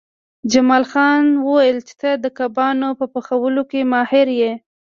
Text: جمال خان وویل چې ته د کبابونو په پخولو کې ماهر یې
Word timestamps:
جمال 0.51 0.83
خان 0.91 1.25
وویل 1.45 1.77
چې 1.87 1.93
ته 2.01 2.09
د 2.23 2.25
کبابونو 2.37 2.87
په 2.99 3.05
پخولو 3.13 3.63
کې 3.71 3.89
ماهر 3.91 4.27
یې 4.41 4.51